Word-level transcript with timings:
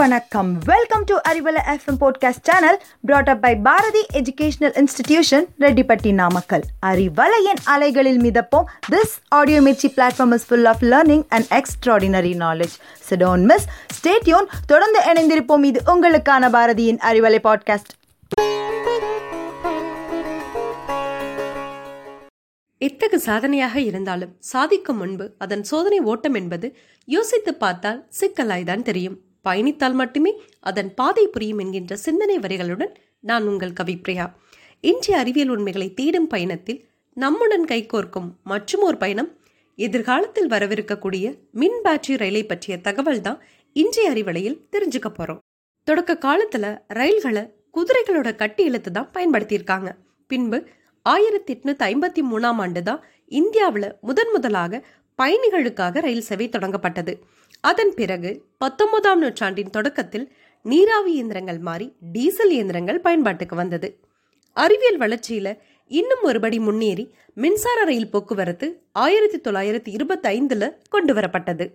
வணக்கம். 0.00 0.58
Welcome 0.64 1.04
to 1.04 1.16
Arivalai 1.28 1.60
F M 1.66 1.98
podcast 2.00 2.42
channel 2.42 2.82
brought 3.00 3.28
up 3.28 3.40
by 3.40 3.56
Bharathi 3.56 4.06
educational 4.12 4.80
institution 4.80 5.44
Rettipatti 5.58 6.12
Namakkal 6.12 6.62
அறிவலையின் 6.86 7.60
அலைகளில் 7.64 8.20
மிதப்போம். 8.20 8.64
This 8.90 9.14
audio 9.28 9.60
Mirchi 9.60 9.90
platform 9.96 10.32
is 10.32 10.46
full 10.46 10.64
of 10.64 10.82
learning 10.82 11.24
and 11.28 11.46
extraordinary 11.50 12.32
knowledge 12.38 12.76
so don't 13.10 13.44
miss 13.44 13.66
stay tuned 13.98 14.46
தொடர்ந்து 14.66 15.00
இணைந்திருப்போம். 15.00 15.64
இது 15.64 15.82
உங்களுக்கான 15.86 16.50
பாரதியின் 16.50 17.00
Arivalai 17.10 17.38
podcast 17.44 17.92
எத்தகு 22.78 23.18
சாதனையாக 23.18 23.80
இருந்தாலும் 23.80 24.36
சாதிக்கும் 24.38 24.96
முன்பு 24.96 25.30
அதன் 25.38 25.64
சோதனை 25.64 26.00
ஓட்டம் 26.00 26.34
என்பது 26.34 26.76
யோசித்து 27.04 27.54
பார்த்தால் 27.54 28.06
சிக்கலாய்தான் 28.20 28.82
தெரியும். 28.82 29.18
பயணித்தால் 29.42 29.92
மட்டுமே 29.92 30.32
அதன் 30.60 30.94
பாதை 30.94 31.26
புரியும் 31.26 31.58
என்கின்ற 31.58 31.96
சிந்தனை 31.96 32.38
வரிகளுடன் 32.38 32.92
நான் 33.20 33.46
உங்கள் 33.46 33.76
கவிப்ரியா 33.80 34.26
இன்றைய 34.80 35.18
அறிவியல் 35.18 35.48
உண்மைகளை 35.48 35.94
தேடும் 35.94 36.26
பயணத்தில் 36.26 36.80
நம்முடன் 37.16 37.64
கைகோர்க்கும் 37.64 38.28
மற்றும் 38.42 38.82
ஒரு 38.82 38.96
பயணம் 38.96 39.30
எதிர்காலத்தில் 39.78 40.48
வரவிருக்கக்கூடிய 40.48 41.26
மின் 41.50 41.78
பேட்டரி 41.84 42.16
ரயிலை 42.16 42.46
பற்றிய 42.46 42.74
தகவல் 42.78 43.20
தான் 43.20 43.42
இன்றைய 43.72 44.10
அறிவலையில் 44.10 44.60
தெரிஞ்சுக்க 44.72 45.08
போறோம். 45.18 45.40
தொடக்க 45.84 46.18
காலத்துல 46.26 46.64
ரயில்களை 46.88 47.44
குதிரைகளோட 47.76 48.34
கட்டி 48.34 48.64
இழுத்து 48.64 48.90
தான் 48.90 49.10
பயன்படுத்தியிருக்காங்க. 49.14 49.90
பின்பு 50.26 50.58
ஆயிரத்தி 51.06 51.52
எட்நூத்தி 51.54 51.84
ஐம்பத்தி 51.92 52.22
மூணாம் 52.30 52.58
ஆண்டு 52.64 52.82
தான் 52.82 53.04
இந்தியாவில் 53.26 53.88
முதன் 54.00 54.32
முதலாக 54.32 54.82
பயணிகளுக்காக 55.20 56.00
ரயில் 56.06 56.26
சேவை 56.28 56.46
தொடங்கப்பட்டது. 56.48 57.14
அதன் 57.64 57.92
பிறகு 57.98 58.30
பத்தொன்பதாம் 58.58 59.20
நூற்றாண்டின் 59.22 59.74
தொடக்கத்தில் 59.76 60.26
நீராவி 60.64 61.12
இயந்திரங்கள் 61.12 61.60
மாறி 61.68 61.86
டீசல் 62.14 62.54
இயந்திரங்கள் 62.56 63.00
பயன்பாட்டுக்கு 63.00 63.56
வந்தது. 63.56 63.88
அறிவியல் 64.56 64.98
வளர்ச்சியில 64.98 65.48
இன்னும் 65.90 66.24
ஒருபடி 66.24 66.58
முன்னேறி 66.60 67.04
மின்சார 67.34 67.78
ரயில் 67.84 68.10
போக்குவரத்து 68.10 68.66
ஆயிரத்தி 69.04 69.38
தொள்ளாயிரத்தி 69.46 69.90
இருபத்தி 69.96 70.26
ஐந்துல 70.36 70.64
கொண்டு 70.88 71.12
வரப்பட்டது 71.14 71.66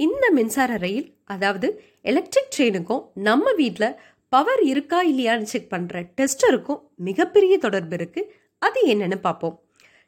இந்த 0.00 0.24
மின்சார 0.38 0.72
ரயில் 0.84 1.06
அதாவது 1.34 1.68
எலக்ட்ரிக் 2.10 2.52
ட்ரெயினுக்கும் 2.54 3.04
நம்ம 3.28 3.52
வீட்டில் 3.52 3.96
பவர் 4.32 4.62
இருக்கா 4.72 4.98
இல்லையான்னு 5.10 5.50
செக் 5.52 5.70
பண்ணுற 5.72 6.02
டெஸ்டருக்கும் 6.18 6.80
மிகப்பெரிய 7.08 7.54
தொடர்பு 7.58 7.94
இருக்கு. 7.98 8.22
அது 8.62 8.80
என்னன்னு 8.86 9.18
பார்ப்போம். 9.26 9.56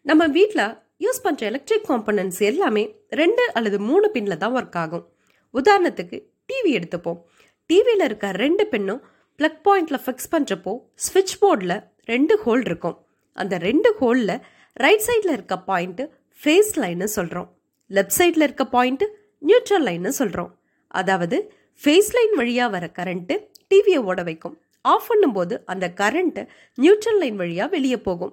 நம்ம 0.07 0.27
வீட்டில் 0.37 0.67
யூஸ் 1.05 1.21
பண்ணுற 1.25 1.43
எலக்ட்ரிக் 1.51 1.89
காம்பனன்ட்ஸ் 1.91 2.41
எல்லாமே 2.51 2.85
ரெண்டு 3.21 3.43
அல்லது 3.59 3.79
மூணு 3.89 4.07
பின்னில் 4.15 4.41
தான் 4.43 4.55
ஒர்க் 4.59 4.79
ஆகும். 4.83 5.05
உதாரணத்துக்கு 5.55 6.17
டிவி 6.51 6.71
எடுத்துப்போம். 6.79 7.19
டிவியில் 7.71 8.05
இருக்க 8.09 8.27
ரெண்டு 8.45 8.65
பின்னும் 8.73 9.03
ப்ளக் 9.41 9.61
பாயிண்டில் 9.67 10.03
ஃபிக்ஸ் 10.05 10.31
பண்ணுறப்போ 10.35 10.73
ஸ்விட்ச் 11.07 11.37
போர்டில் 11.43 11.77
ரெண்டு 12.13 12.35
ஹோல் 12.45 12.65
இருக்கும். 12.69 12.97
அந்த 13.43 13.55
ரெண்டு 13.69 13.91
ஹோலில் 14.01 14.35
ரைட் 14.85 15.05
சைடில் 15.09 15.35
இருக்க 15.37 15.57
பாயிண்ட்டு 15.71 16.05
ஃபேஸ் 16.41 16.73
லைன்னு 16.83 17.09
சொல்கிறோம் 17.17 17.49
லெஃப்ட் 17.97 18.17
சைடில் 18.19 18.45
இருக்க 18.47 18.65
பாயிண்ட்டு 18.77 19.07
நியூட்ரல் 19.49 19.87
லைன்னு 19.89 20.13
சொல்கிறோம் 20.21 20.51
அதாவது 21.01 21.37
ஃபேஸ் 21.83 22.11
லைன் 22.17 22.35
வழியாக 22.41 22.71
வர 22.75 22.85
கரண்ட்டு 22.99 23.35
டிவியை 23.71 24.01
ஓட 24.11 24.21
வைக்கும். 24.29 24.55
ஆஃப் 24.93 25.09
பண்ணும்போது 25.11 25.55
அந்த 25.73 25.87
கரண்ட்டு 26.01 26.43
நியூட்ரல் 26.79 27.21
லைன் 27.23 27.39
வழியாக 27.43 27.69
வெளியே 27.77 27.99
போகும். 28.09 28.33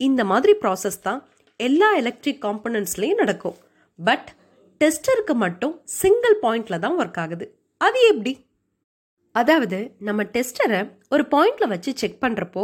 இந்த 0.00 0.22
மாதிரி 0.30 0.52
ப்ராசஸ் 0.62 1.00
தான் 1.06 1.20
எல்லா 1.64 1.88
எலக்ட்ரிக் 2.00 2.42
காம்பனன்ட்ஸ்லேயும் 2.44 3.20
நடக்கும். 3.22 3.56
பட் 3.98 4.28
டெஸ்டருக்கு 4.80 5.34
மட்டும் 5.44 5.74
சிங்கிள் 6.00 6.36
பாயிண்டில் 6.42 6.82
தான் 6.84 6.96
ஒர்க் 7.00 7.20
ஆகுது. 7.22 7.46
அது 7.80 8.00
எப்படி? 8.10 8.32
அதாவது 9.40 9.78
நம்ம 10.08 10.20
டெஸ்டரை 10.34 10.80
ஒரு 11.14 11.24
பாயிண்டில் 11.34 11.70
வச்சு 11.72 11.90
செக் 12.02 12.20
பண்ணுறப்போ 12.24 12.62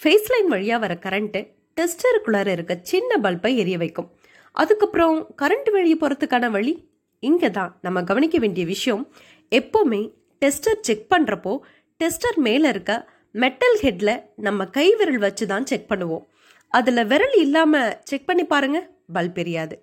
ஃபேஸ் 0.00 0.30
லைன் 0.32 0.48
வழியாக 0.54 0.80
வர 0.84 0.94
கரண்ட்டு 1.04 1.40
டெஸ்டருக்குள்ளார 1.76 2.48
இருக்க 2.56 2.74
சின்ன 2.90 3.18
பல்பை 3.24 3.52
எரிய 3.62 3.76
வைக்கும். 3.82 4.08
அதுக்கப்புறம் 4.54 5.18
கரண்ட் 5.42 5.70
வெளியே 5.76 5.96
போகிறதுக்கான 6.00 6.50
வழி? 6.56 6.74
இங்கே 7.22 7.50
தான் 7.58 7.72
நம்ம 7.86 8.02
கவனிக்க 8.10 8.36
வேண்டிய 8.38 8.64
விஷயம் 8.74 9.04
எப்போவுமே 9.52 10.02
டெஸ்டர் 10.42 10.84
செக் 10.88 11.06
பண்ணுறப்போ 11.12 11.52
டெஸ்டர் 12.00 12.38
மேலே 12.46 12.68
இருக்க 12.68 12.92
மெட்டல் 13.42 13.78
ஹெட்டில் 13.82 14.14
நம்ம 14.46 14.66
கை 14.76 14.86
விரல் 14.98 15.22
வச்சு 15.24 15.44
தான் 15.46 15.66
செக் 15.70 15.90
பண்ணுவோம். 15.90 16.24
அதில் 16.72 17.02
விரல் 17.06 17.36
இல்லாமல் 17.40 17.96
செக் 18.04 18.26
பண்ணி 18.26 18.44
பாருங்க 18.44 18.78
பல்ப் 19.14 19.38
எரியாது 19.42 19.76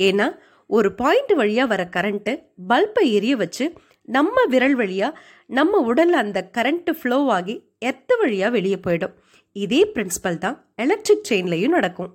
ஏன்னா 0.00 0.26
ஒரு 0.70 0.88
பாயிண்ட் 0.94 1.32
வழியாக 1.32 1.70
வர 1.72 1.82
கரண்ட்டு 1.96 2.32
பல்பை 2.68 3.04
எரிய 3.12 3.34
வச்சு 3.36 3.64
நம்ம 4.08 4.44
விரல் 4.44 4.74
வழியாக 4.74 5.18
நம்ம 5.46 5.80
உடலில் 5.80 6.22
அந்த 6.22 6.38
கரண்ட்டு 6.58 6.92
ஃப்ளோ 7.00 7.18
ஆகி 7.28 7.54
எத்த 7.78 8.16
வழியாக 8.16 8.54
வெளியே 8.56 8.78
போயிடும். 8.86 9.14
இதே 9.56 9.80
பிரின்சிபல் 9.94 10.38
தான் 10.38 10.56
எலக்ட்ரிக் 10.74 11.26
செயின்லையும் 11.28 11.76
நடக்கும். 11.76 12.10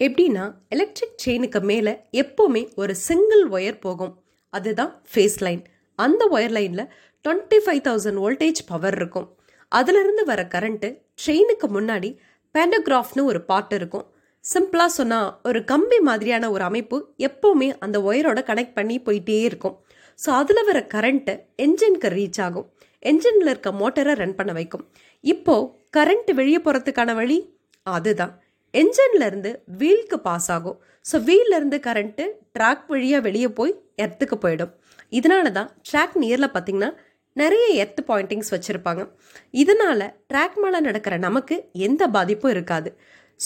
எப்படின்னா 0.00 0.44
எலக்ட்ரிக் 0.68 1.20
செயினுக்கு 1.24 1.60
மேலே 1.60 1.92
எப்போவுமே 2.12 2.62
ஒரு 2.74 2.94
சிங்கிள் 3.08 3.44
ஒயர் 3.48 3.80
போகும். 3.80 4.14
அதுதான் 4.52 4.92
ஃபேஸ் 5.12 5.38
லைன் 5.38 5.62
அந்த 5.98 6.22
ஒயர் 6.32 6.54
லைனில் 6.58 6.90
twenty 7.24 7.58
five 7.64 7.82
thousand 7.88 8.20
voltage 8.24 8.62
power 8.66 8.96
இருக்கும். 9.00 9.28
அதிலிருந்து 9.72 10.24
வர 10.24 10.40
கரண்ட்டு 10.54 10.88
ட்ரெயினுக்கு 11.22 11.66
முன்னாடி 11.76 12.10
பேண்டோகிராஃப்னு 12.54 13.22
ஒரு 13.30 13.40
பாட்டு 13.50 13.76
இருக்கும். 13.80 14.06
சிம்பிளாக 14.44 14.92
சொன்னால் 14.98 15.28
ஒரு 15.48 15.60
கம்பி 15.70 15.98
மாதிரியான 16.08 16.50
ஒரு 16.54 16.64
அமைப்பு 16.68 16.96
எப்போவுமே 17.28 17.68
அந்த 17.84 17.96
ஒயரோட 18.08 18.40
கனெக்ட் 18.50 18.76
பண்ணி 18.78 18.96
போயிட்டே 19.06 19.38
இருக்கும். 19.48 19.74
ஸோ 20.18 20.30
அதில் 20.40 20.66
வர 20.68 20.78
கரண்ட்டு 20.94 21.34
என்ஜினுக்கு 21.64 22.08
ரீச் 22.16 22.40
ஆகும். 22.46 22.66
என்ஜினில் 23.10 23.50
இருக்க 23.52 23.70
மோட்டரை 23.80 24.14
ரன் 24.22 24.36
பண்ண 24.38 24.52
வைக்கும். 24.58 24.84
இப்போது 25.32 25.68
கரண்ட் 25.96 26.30
வெளியே 26.40 26.60
போகிறதுக்கான 26.66 27.14
வழி 27.20 27.38
அதுதான். 27.86 28.34
என்ஜின்லேருந்து 28.74 29.50
வீலுக்கு 29.80 30.18
பாஸ் 30.26 30.50
ஆகும். 30.56 30.76
ஸோ 31.10 31.16
வீல்லேருந்து 31.28 31.78
கரண்ட்டு 31.86 32.24
ட்ராக் 32.56 32.84
வழியாக 32.92 33.24
வெளியே 33.28 33.48
போய் 33.58 33.72
எர்த்துக்கு 34.04 34.36
போயிடும். 34.44 34.72
இதனால 35.18 35.50
தான் 35.58 35.70
ட்ராக் 35.88 36.14
நியரில் 36.22 36.52
பார்த்தீங்கன்னா 36.54 36.90
நிறைய 37.32 37.66
எர்த் 37.68 38.00
பாயிண்டிங்ஸ் 38.08 38.50
வச்சுருப்பாங்க. 38.50 39.10
இதனால் 39.50 40.06
ட்ராக் 40.32 40.56
மேலே 40.56 40.80
நடக்கிற 40.80 41.16
நமக்கு 41.16 41.68
எந்த 41.72 42.08
பாதிப்பும் 42.08 42.50
இருக்காது. 42.50 42.98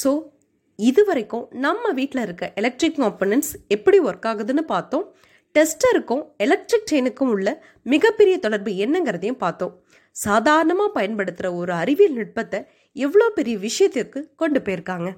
ஸோ 0.05 0.35
இது 0.77 1.05
வரைக்கும் 1.05 1.49
நம்ம 1.51 1.91
வீட்டில் 1.91 2.23
இருக்க 2.23 2.53
எலக்ட்ரிக் 2.55 2.99
காம்பனன்ட்ஸ் 2.99 3.53
எப்படி 3.69 4.01
ஒர்க் 4.01 4.27
ஆகுதுன்னு 4.27 4.61
பார்த்தோம். 4.61 5.17
டெஸ்டருக்கும் 5.55 6.25
எலக்ட்ரிக் 6.37 6.91
செயினுக்கும் 6.91 7.31
உள்ள 7.35 7.65
மிகப்பெரிய 7.83 8.39
தொடர்பு 8.39 8.71
என்னங்கிறதையும் 8.71 9.43
பார்த்தோம். 9.45 9.85
சாதாரணமாக 10.17 10.91
பயன்படுத்துகிற 10.91 11.55
ஒரு 11.55 11.73
அறிவியல் 11.73 12.13
நுட்பத்தை 12.13 12.65
எவ்வளோ 12.93 13.31
பெரிய 13.31 13.59
விஷயத்திற்கு 13.59 14.33
கொண்டு 14.37 14.61
போயிருக்காங்க. 14.61 15.09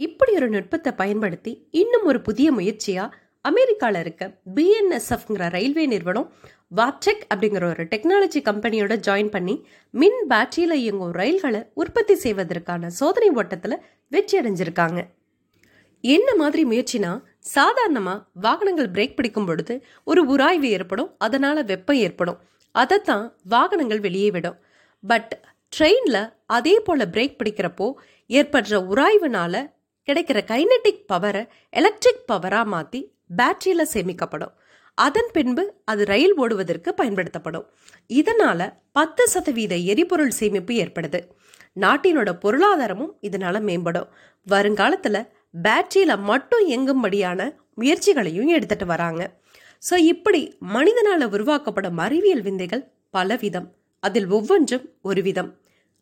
இப்படி 0.00 0.32
ஒரு 0.34 0.48
நுட்பத்தை 0.48 0.92
பயன்படுத்தி 0.92 1.68
இன்னும் 1.70 2.04
ஒரு 2.04 2.20
புதிய 2.20 2.52
முயற்சியாக 2.52 3.14
அமெரிக்காவில் 3.44 4.00
இருக்க 4.00 4.40
பிஎன்எஸ்எஃப்ங்கிற 4.54 5.50
ரயில்வே 5.50 5.86
நிறுவனம் 5.86 6.32
வாப்டெக் 6.76 7.24
அப்படிங்கிற 7.34 7.64
ஒரு 7.64 7.84
டெக்னாலஜி 7.84 8.40
கம்பெனியோட 8.48 8.94
ஜாயின் 9.06 9.30
பண்ணி 9.30 9.68
மின் 9.90 10.20
பேட்டரியில் 10.30 10.72
இயங்கும் 10.72 11.12
ரயில்களை 11.12 11.60
உற்பத்தி 11.74 12.14
செய்வதற்கான 12.14 12.90
சோதனை 12.90 13.28
ஓட்டத்தில் 13.30 13.82
வெற்றி 14.08 14.40
அடைஞ்சிருக்காங்க. 14.40 15.06
என்ன 16.00 16.34
மாதிரி 16.34 16.64
முயற்சினா 16.64 17.22
சாதாரணமாக 17.38 18.24
வாகனங்கள் 18.32 18.90
பிரேக் 18.90 19.14
பிடிக்கும் 19.14 19.46
பொழுது 19.46 19.84
ஒரு 20.04 20.36
உராய்வு 20.36 20.68
ஏற்படும் 20.68 21.14
அதனால் 21.18 21.64
வெப்பம் 21.64 21.96
ஏற்படும். 21.96 22.38
அதைத்தான் 22.70 23.36
வாகனங்கள் 23.44 24.00
வெளியே 24.00 24.30
விடும். 24.30 24.58
பட் 25.04 25.32
ட்ரெயினில் 25.72 26.32
அதே 26.46 26.80
போல் 26.80 27.10
பிரேக் 27.10 27.38
பிடிக்கிறப்போ 27.38 27.86
ஏற்படுற 28.30 28.74
உராய்வுனால 28.92 29.72
கிடைக்கிற 30.08 30.38
கைனட்டிக் 30.52 31.04
பவரை 31.12 31.48
எலக்ட்ரிக் 31.70 32.24
பவராக 32.32 32.64
மாற்றி 32.64 33.00
பேட்டரியில் 33.30 33.92
சேமிக்கப்படும். 33.94 34.54
அதன் 34.94 35.30
பின்பு 35.32 35.62
அது 35.84 36.04
ரயில் 36.04 36.34
ஓடுவதற்கு 36.34 36.94
பயன்படுத்தப்படும். 36.94 37.66
இதனால 38.10 38.60
பத்து 38.92 39.28
சதவீத 39.28 39.74
எரிபொருள் 39.76 40.34
சேமிப்பு 40.40 40.74
ஏற்படுது. 40.74 41.20
நாட்டினோட 41.80 42.30
பொருளாதாரமும் 42.44 43.12
இதனால 43.20 43.60
மேம்படும். 43.60 44.10
வருங்காலத்தில் 44.46 45.28
பேட்டரியில் 45.62 46.20
மட்டும் 46.30 46.64
எங்கும்படியான 46.68 47.40
முயற்சிகளையும் 47.74 48.46
எடுத்துட்டு 48.46 48.86
வராங்க. 48.86 49.22
ஸோ 49.90 49.96
இப்படி 50.12 50.42
மனிதனால் 50.58 51.26
உருவாக்கப்படும் 51.28 51.98
அறிவியல் 51.98 52.42
விந்தைகள் 52.42 52.84
பலவிதம். 53.10 53.68
அதில் 54.00 54.28
ஒவ்வொன்றும் 54.28 54.84
ஒரு 55.02 55.22
விதம் 55.22 55.50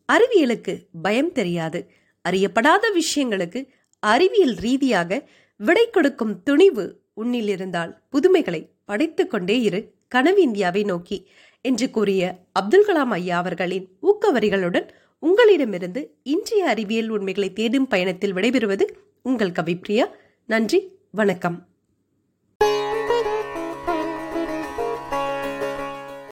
அறிவியலுக்கு 0.09 0.73
பயம் 1.01 1.31
தெரியாது. 1.31 1.79
அறியப்படாத 2.25 2.83
விஷயங்களுக்கு 3.01 3.59
அறிவியல் 3.99 4.55
ரீதியாக 4.55 5.29
விடை 5.59 5.89
கொடுக்கும் 5.89 6.43
துணிவு 6.43 6.85
உன்னில் 7.13 7.47
இருந்தால் 7.47 8.01
புதுமைகளை 8.11 8.69
படைத்து 8.85 9.27
கொண்டே 9.27 9.61
இரு. 9.61 9.93
கனவு 10.07 10.41
இந்தியாவை 10.41 10.83
நோக்கி 10.83 11.27
என்று 11.61 11.89
கூறிய 11.89 12.39
அப்துல் 12.51 12.85
கலாம் 12.87 13.13
ஐயா 13.19 13.37
அவர்களின் 13.37 13.97
ஊக்க 13.99 14.31
வரிகளுடன் 14.31 14.87
உங்களிடமிருந்து 15.19 16.15
இன்றைய 16.23 16.67
அறிவியல் 16.67 17.09
உண்மைகளை 17.09 17.53
தேடும் 17.53 17.87
பயணத்தில் 17.87 18.33
விடைபெறுவது 18.33 18.81
உங்கள் 19.21 19.49
கவிப்ரியா. 19.49 20.05
நன்றி 20.45 20.97
வணக்கம். 21.11 21.67